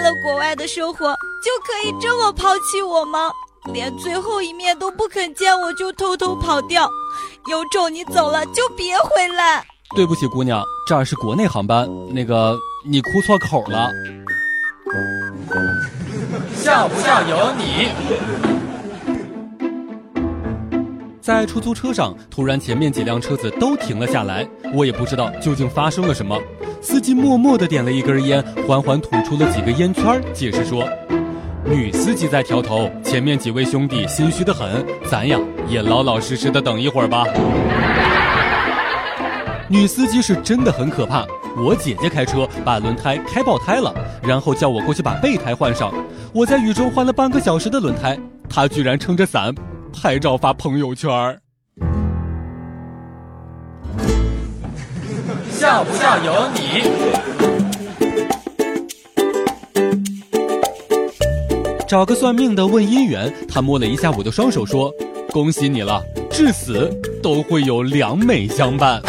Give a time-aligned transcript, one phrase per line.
[0.00, 1.12] 了国外的生活，
[1.44, 3.30] 就可以这么抛弃我吗？
[3.72, 6.88] 连最后一面都不肯见我就偷偷跑掉，
[7.48, 9.62] 有种你走了就别回来。
[9.94, 13.90] 对不起，姑娘，这儿是国内航班，那个你哭错口了。
[16.54, 17.88] 像不像有你？
[21.20, 26.40] 在出租车上，突然前面几辆车子都停了下来，我也不知道究竟发生了什么。
[26.82, 30.88] 司机默默地点了一根烟，缓缓吐出了几个烟圈，解释说
[31.64, 35.38] ：“女司机在调头，前面几位兄弟心虚的很，咱呀
[35.68, 37.24] 也老老实实的等一会儿吧。”
[39.68, 41.26] 女司机是真的很可怕。
[41.56, 45.92] 我姐姐开车把轮胎开爆胎了，然后叫我过去把备胎换上。
[46.32, 49.54] 我在雨中换了半个小时的轮胎，她居然撑着伞
[49.92, 51.38] 拍照发朋友圈儿
[55.60, 56.60] 像不像有你？
[61.86, 64.90] 找个算命的问姻缘，他摸了一下我的双手，说
[65.30, 66.88] ：“恭喜你了，至死
[67.22, 69.02] 都会有良美相伴。”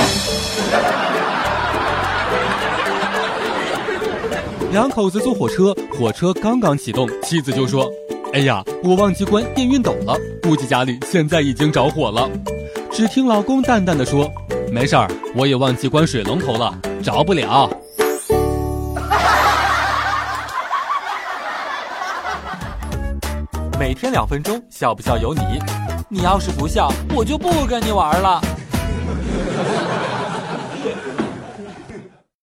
[4.74, 7.90] 两口子坐火车，火车刚刚启动，妻子就说
[8.36, 12.30] ：“哎呀，我忘记关电熨斗了，估计家里现在已经着火了。”
[12.92, 14.30] 只听老公淡淡的说。
[14.72, 15.06] 没事儿，
[15.36, 17.70] 我也忘记关水龙头了，着不了。
[23.78, 25.42] 每天两分钟，笑不笑由你。
[26.08, 28.42] 你要是不笑，我就不跟你玩了。